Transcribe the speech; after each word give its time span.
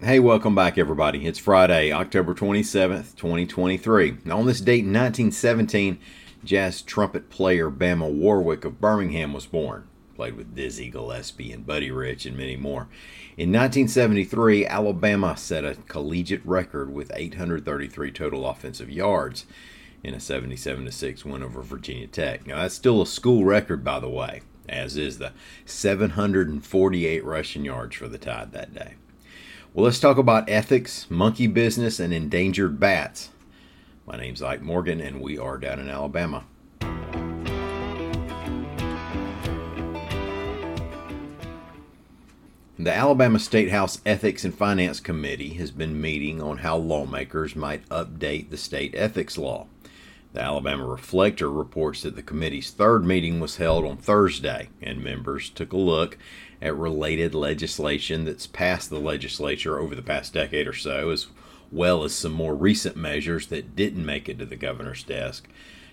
Hey, 0.00 0.20
welcome 0.20 0.54
back, 0.54 0.78
everybody. 0.78 1.26
It's 1.26 1.40
Friday, 1.40 1.90
October 1.90 2.32
27th, 2.32 3.16
2023. 3.16 4.18
Now, 4.24 4.38
on 4.38 4.46
this 4.46 4.60
date 4.60 4.84
in 4.84 4.92
1917, 4.92 5.98
jazz 6.44 6.82
trumpet 6.82 7.30
player 7.30 7.68
Bama 7.68 8.08
Warwick 8.08 8.64
of 8.64 8.80
Birmingham 8.80 9.32
was 9.32 9.46
born. 9.46 9.88
Played 10.14 10.36
with 10.36 10.54
Dizzy 10.54 10.88
Gillespie 10.88 11.50
and 11.50 11.66
Buddy 11.66 11.90
Rich 11.90 12.26
and 12.26 12.36
many 12.36 12.54
more. 12.54 12.82
In 13.36 13.50
1973, 13.50 14.66
Alabama 14.66 15.36
set 15.36 15.64
a 15.64 15.74
collegiate 15.88 16.46
record 16.46 16.94
with 16.94 17.10
833 17.12 18.12
total 18.12 18.48
offensive 18.48 18.88
yards 18.88 19.46
in 20.04 20.14
a 20.14 20.20
77 20.20 20.92
6 20.92 21.24
win 21.24 21.42
over 21.42 21.60
Virginia 21.60 22.06
Tech. 22.06 22.46
Now, 22.46 22.62
that's 22.62 22.76
still 22.76 23.02
a 23.02 23.06
school 23.06 23.44
record, 23.44 23.82
by 23.82 23.98
the 23.98 24.08
way, 24.08 24.42
as 24.68 24.96
is 24.96 25.18
the 25.18 25.32
748 25.64 27.24
rushing 27.24 27.64
yards 27.64 27.96
for 27.96 28.06
the 28.06 28.16
Tide 28.16 28.52
that 28.52 28.72
day. 28.72 28.94
Well, 29.74 29.84
let's 29.84 30.00
talk 30.00 30.16
about 30.16 30.48
ethics, 30.48 31.06
monkey 31.10 31.46
business, 31.46 32.00
and 32.00 32.12
endangered 32.12 32.80
bats. 32.80 33.28
My 34.06 34.16
name's 34.16 34.40
Ike 34.42 34.62
Morgan, 34.62 34.98
and 34.98 35.20
we 35.20 35.36
are 35.38 35.58
down 35.58 35.78
in 35.78 35.90
Alabama. 35.90 36.44
The 42.78 42.94
Alabama 42.94 43.38
State 43.38 43.70
House 43.70 44.00
Ethics 44.06 44.42
and 44.42 44.54
Finance 44.54 45.00
Committee 45.00 45.54
has 45.54 45.70
been 45.70 46.00
meeting 46.00 46.40
on 46.40 46.58
how 46.58 46.78
lawmakers 46.78 47.54
might 47.54 47.86
update 47.90 48.48
the 48.48 48.56
state 48.56 48.94
ethics 48.96 49.36
law. 49.36 49.66
The 50.38 50.44
Alabama 50.44 50.86
Reflector 50.86 51.50
reports 51.50 52.02
that 52.02 52.14
the 52.14 52.22
committee's 52.22 52.70
third 52.70 53.04
meeting 53.04 53.40
was 53.40 53.56
held 53.56 53.84
on 53.84 53.96
Thursday, 53.96 54.68
and 54.80 55.02
members 55.02 55.50
took 55.50 55.72
a 55.72 55.76
look 55.76 56.16
at 56.62 56.76
related 56.76 57.34
legislation 57.34 58.24
that's 58.24 58.46
passed 58.46 58.88
the 58.88 59.00
legislature 59.00 59.80
over 59.80 59.96
the 59.96 60.00
past 60.00 60.34
decade 60.34 60.68
or 60.68 60.72
so, 60.72 61.10
as 61.10 61.26
well 61.72 62.04
as 62.04 62.14
some 62.14 62.30
more 62.30 62.54
recent 62.54 62.94
measures 62.96 63.48
that 63.48 63.74
didn't 63.74 64.06
make 64.06 64.28
it 64.28 64.38
to 64.38 64.46
the 64.46 64.54
governor's 64.54 65.02
desk. 65.02 65.48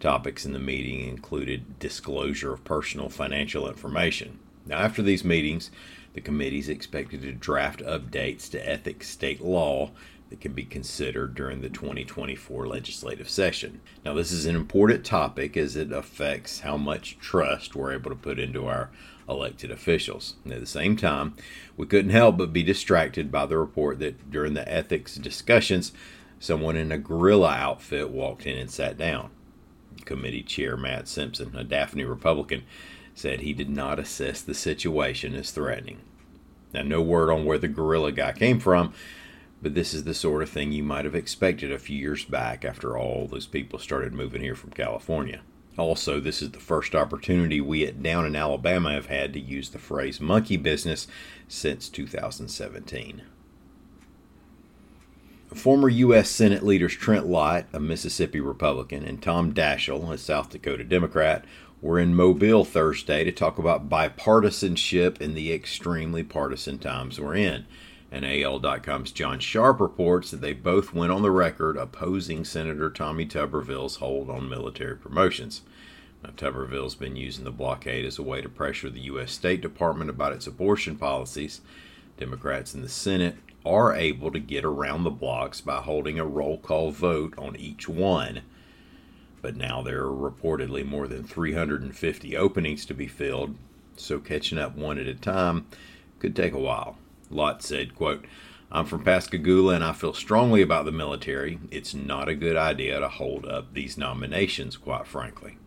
Topics 0.00 0.44
in 0.44 0.52
the 0.52 0.58
meeting 0.58 1.08
included 1.08 1.78
disclosure 1.78 2.52
of 2.52 2.62
personal 2.62 3.08
financial 3.08 3.66
information. 3.66 4.38
Now, 4.66 4.80
after 4.80 5.00
these 5.00 5.24
meetings, 5.24 5.70
the 6.12 6.20
committee 6.20 6.58
is 6.58 6.68
expected 6.68 7.22
to 7.22 7.32
draft 7.32 7.80
updates 7.80 8.50
to 8.50 8.68
ethics 8.68 9.08
state 9.08 9.40
law 9.40 9.92
that 10.30 10.40
can 10.40 10.52
be 10.52 10.64
considered 10.64 11.34
during 11.34 11.60
the 11.60 11.68
2024 11.68 12.66
legislative 12.66 13.28
session. 13.28 13.80
Now, 14.04 14.14
this 14.14 14.32
is 14.32 14.46
an 14.46 14.56
important 14.56 15.04
topic 15.04 15.56
as 15.56 15.76
it 15.76 15.92
affects 15.92 16.60
how 16.60 16.76
much 16.76 17.18
trust 17.18 17.76
we're 17.76 17.92
able 17.92 18.10
to 18.10 18.16
put 18.16 18.38
into 18.38 18.66
our 18.66 18.90
elected 19.28 19.70
officials. 19.70 20.34
And 20.44 20.52
at 20.52 20.60
the 20.60 20.66
same 20.66 20.96
time, 20.96 21.34
we 21.76 21.86
couldn't 21.86 22.10
help 22.10 22.38
but 22.38 22.52
be 22.52 22.62
distracted 22.62 23.30
by 23.30 23.46
the 23.46 23.58
report 23.58 23.98
that 24.00 24.30
during 24.30 24.54
the 24.54 24.70
ethics 24.72 25.16
discussions, 25.16 25.92
someone 26.40 26.76
in 26.76 26.92
a 26.92 26.98
gorilla 26.98 27.52
outfit 27.52 28.10
walked 28.10 28.46
in 28.46 28.58
and 28.58 28.70
sat 28.70 28.98
down. 28.98 29.30
Committee 30.04 30.42
Chair 30.42 30.76
Matt 30.76 31.08
Simpson, 31.08 31.56
a 31.56 31.64
Daphne 31.64 32.04
Republican, 32.04 32.62
said 33.14 33.40
he 33.40 33.52
did 33.52 33.70
not 33.70 33.98
assess 33.98 34.42
the 34.42 34.54
situation 34.54 35.34
as 35.34 35.50
threatening. 35.50 36.00
Now, 36.74 36.82
no 36.82 37.00
word 37.00 37.30
on 37.30 37.44
where 37.44 37.58
the 37.58 37.68
gorilla 37.68 38.12
guy 38.12 38.32
came 38.32 38.60
from, 38.60 38.92
but 39.62 39.74
this 39.74 39.94
is 39.94 40.04
the 40.04 40.14
sort 40.14 40.42
of 40.42 40.50
thing 40.50 40.72
you 40.72 40.82
might 40.82 41.04
have 41.04 41.14
expected 41.14 41.72
a 41.72 41.78
few 41.78 41.96
years 41.96 42.24
back 42.24 42.64
after 42.64 42.96
all 42.96 43.26
those 43.26 43.46
people 43.46 43.78
started 43.78 44.12
moving 44.12 44.42
here 44.42 44.54
from 44.54 44.70
California. 44.70 45.40
Also, 45.78 46.20
this 46.20 46.40
is 46.40 46.52
the 46.52 46.60
first 46.60 46.94
opportunity 46.94 47.60
we 47.60 47.84
at 47.84 48.02
Down 48.02 48.24
in 48.24 48.34
Alabama 48.34 48.92
have 48.92 49.06
had 49.06 49.32
to 49.34 49.40
use 49.40 49.70
the 49.70 49.78
phrase 49.78 50.20
monkey 50.20 50.56
business 50.56 51.06
since 51.48 51.88
2017. 51.88 53.22
Former 55.54 55.88
U.S. 55.88 56.28
Senate 56.28 56.62
leaders 56.62 56.94
Trent 56.94 57.26
Lott, 57.26 57.66
a 57.72 57.80
Mississippi 57.80 58.40
Republican, 58.40 59.04
and 59.04 59.22
Tom 59.22 59.52
Daschle, 59.54 60.10
a 60.12 60.18
South 60.18 60.50
Dakota 60.50 60.84
Democrat, 60.84 61.44
were 61.80 62.00
in 62.00 62.14
Mobile 62.14 62.64
Thursday 62.64 63.22
to 63.24 63.32
talk 63.32 63.58
about 63.58 63.88
bipartisanship 63.88 65.20
in 65.20 65.34
the 65.34 65.52
extremely 65.52 66.22
partisan 66.22 66.78
times 66.78 67.20
we're 67.20 67.36
in. 67.36 67.66
And 68.10 68.24
AL.com's 68.24 69.10
John 69.10 69.40
Sharp 69.40 69.80
reports 69.80 70.30
that 70.30 70.40
they 70.40 70.52
both 70.52 70.94
went 70.94 71.12
on 71.12 71.22
the 71.22 71.30
record 71.30 71.76
opposing 71.76 72.44
Senator 72.44 72.88
Tommy 72.88 73.26
Tuberville's 73.26 73.96
hold 73.96 74.30
on 74.30 74.48
military 74.48 74.96
promotions. 74.96 75.62
Now, 76.22 76.30
Tuberville's 76.36 76.94
been 76.94 77.16
using 77.16 77.44
the 77.44 77.50
blockade 77.50 78.04
as 78.04 78.18
a 78.18 78.22
way 78.22 78.40
to 78.40 78.48
pressure 78.48 78.88
the 78.88 79.00
U.S. 79.00 79.32
State 79.32 79.60
Department 79.60 80.08
about 80.08 80.32
its 80.32 80.46
abortion 80.46 80.96
policies. 80.96 81.60
Democrats 82.16 82.74
in 82.74 82.82
the 82.82 82.88
Senate 82.88 83.36
are 83.64 83.94
able 83.94 84.30
to 84.30 84.38
get 84.38 84.64
around 84.64 85.02
the 85.02 85.10
blocks 85.10 85.60
by 85.60 85.78
holding 85.78 86.18
a 86.18 86.24
roll 86.24 86.58
call 86.58 86.92
vote 86.92 87.34
on 87.36 87.56
each 87.56 87.88
one. 87.88 88.42
But 89.42 89.56
now 89.56 89.82
there 89.82 90.04
are 90.04 90.30
reportedly 90.30 90.86
more 90.86 91.08
than 91.08 91.24
350 91.24 92.36
openings 92.36 92.86
to 92.86 92.94
be 92.94 93.08
filled, 93.08 93.56
so 93.96 94.18
catching 94.20 94.58
up 94.58 94.76
one 94.76 94.98
at 94.98 95.06
a 95.06 95.14
time 95.14 95.66
could 96.20 96.34
take 96.34 96.52
a 96.52 96.58
while. 96.58 96.96
Lott 97.30 97.62
said, 97.62 97.94
quote, 97.94 98.24
I'm 98.70 98.84
from 98.84 99.04
Pascagoula 99.04 99.74
and 99.74 99.84
I 99.84 99.92
feel 99.92 100.12
strongly 100.12 100.60
about 100.60 100.84
the 100.84 100.92
military. 100.92 101.58
It's 101.70 101.94
not 101.94 102.28
a 102.28 102.34
good 102.34 102.56
idea 102.56 102.98
to 102.98 103.08
hold 103.08 103.46
up 103.46 103.72
these 103.72 103.96
nominations, 103.96 104.76
quite 104.76 105.06
frankly. 105.06 105.58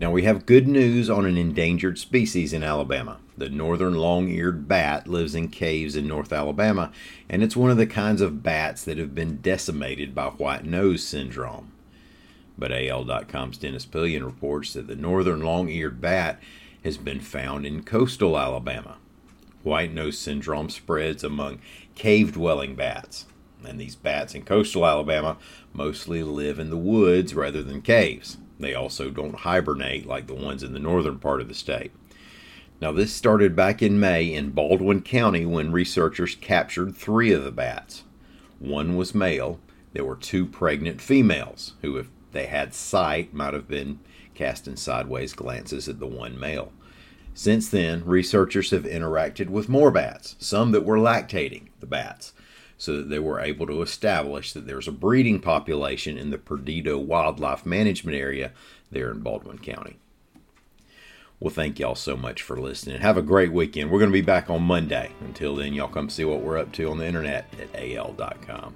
Now, 0.00 0.12
we 0.12 0.22
have 0.22 0.46
good 0.46 0.68
news 0.68 1.10
on 1.10 1.26
an 1.26 1.36
endangered 1.36 1.98
species 1.98 2.52
in 2.52 2.62
Alabama. 2.62 3.18
The 3.36 3.48
northern 3.48 3.94
long 3.94 4.28
eared 4.28 4.68
bat 4.68 5.08
lives 5.08 5.34
in 5.34 5.48
caves 5.48 5.96
in 5.96 6.06
North 6.06 6.32
Alabama, 6.32 6.92
and 7.28 7.42
it's 7.42 7.56
one 7.56 7.72
of 7.72 7.78
the 7.78 7.86
kinds 7.86 8.20
of 8.20 8.42
bats 8.42 8.84
that 8.84 8.98
have 8.98 9.12
been 9.12 9.38
decimated 9.38 10.14
by 10.14 10.26
white 10.28 10.64
nose 10.64 11.02
syndrome. 11.02 11.72
But 12.56 12.70
AL.com's 12.70 13.58
Dennis 13.58 13.86
Pillion 13.86 14.24
reports 14.24 14.72
that 14.74 14.86
the 14.86 14.96
northern 14.96 15.40
long 15.40 15.68
eared 15.68 16.00
bat 16.00 16.40
has 16.84 16.96
been 16.96 17.20
found 17.20 17.66
in 17.66 17.82
coastal 17.82 18.38
Alabama. 18.38 18.98
White 19.68 19.92
nose 19.92 20.18
syndrome 20.18 20.70
spreads 20.70 21.22
among 21.22 21.60
cave 21.94 22.32
dwelling 22.32 22.74
bats, 22.74 23.26
and 23.62 23.78
these 23.78 23.96
bats 23.96 24.34
in 24.34 24.44
coastal 24.44 24.86
Alabama 24.86 25.36
mostly 25.74 26.22
live 26.22 26.58
in 26.58 26.70
the 26.70 26.78
woods 26.78 27.34
rather 27.34 27.62
than 27.62 27.82
caves. 27.82 28.38
They 28.58 28.72
also 28.74 29.10
don't 29.10 29.40
hibernate 29.40 30.06
like 30.06 30.26
the 30.26 30.34
ones 30.34 30.62
in 30.62 30.72
the 30.72 30.78
northern 30.78 31.18
part 31.18 31.42
of 31.42 31.48
the 31.48 31.54
state. 31.54 31.92
Now, 32.80 32.92
this 32.92 33.12
started 33.12 33.54
back 33.54 33.82
in 33.82 34.00
May 34.00 34.32
in 34.32 34.52
Baldwin 34.52 35.02
County 35.02 35.44
when 35.44 35.70
researchers 35.70 36.34
captured 36.34 36.96
three 36.96 37.30
of 37.32 37.44
the 37.44 37.52
bats. 37.52 38.04
One 38.60 38.96
was 38.96 39.14
male. 39.14 39.60
There 39.92 40.04
were 40.04 40.16
two 40.16 40.46
pregnant 40.46 41.02
females 41.02 41.74
who, 41.82 41.98
if 41.98 42.08
they 42.32 42.46
had 42.46 42.72
sight, 42.72 43.34
might 43.34 43.52
have 43.52 43.68
been 43.68 43.98
casting 44.34 44.76
sideways 44.76 45.34
glances 45.34 45.90
at 45.90 45.98
the 45.98 46.06
one 46.06 46.40
male. 46.40 46.72
Since 47.38 47.68
then, 47.68 48.04
researchers 48.04 48.72
have 48.72 48.82
interacted 48.82 49.48
with 49.48 49.68
more 49.68 49.92
bats, 49.92 50.34
some 50.40 50.72
that 50.72 50.84
were 50.84 50.98
lactating 50.98 51.68
the 51.78 51.86
bats, 51.86 52.32
so 52.76 52.96
that 52.96 53.10
they 53.10 53.20
were 53.20 53.38
able 53.38 53.64
to 53.68 53.80
establish 53.80 54.52
that 54.52 54.66
there's 54.66 54.88
a 54.88 54.92
breeding 54.92 55.38
population 55.38 56.18
in 56.18 56.30
the 56.30 56.38
Perdido 56.38 56.98
Wildlife 56.98 57.64
Management 57.64 58.16
Area 58.16 58.50
there 58.90 59.12
in 59.12 59.20
Baldwin 59.20 59.58
County. 59.60 60.00
Well, 61.38 61.54
thank 61.54 61.78
y'all 61.78 61.94
so 61.94 62.16
much 62.16 62.42
for 62.42 62.56
listening. 62.56 63.00
Have 63.02 63.16
a 63.16 63.22
great 63.22 63.52
weekend. 63.52 63.92
We're 63.92 64.00
going 64.00 64.10
to 64.10 64.12
be 64.12 64.20
back 64.20 64.50
on 64.50 64.64
Monday. 64.64 65.12
Until 65.20 65.54
then, 65.54 65.74
y'all 65.74 65.86
come 65.86 66.10
see 66.10 66.24
what 66.24 66.40
we're 66.40 66.58
up 66.58 66.72
to 66.72 66.90
on 66.90 66.98
the 66.98 67.06
internet 67.06 67.46
at 67.60 67.80
al.com. 67.80 68.74